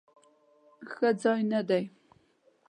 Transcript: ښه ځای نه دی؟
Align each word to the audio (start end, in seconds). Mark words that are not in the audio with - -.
ښه 0.89 1.09
ځای 1.21 1.41
نه 1.51 1.61
دی؟ 1.69 1.83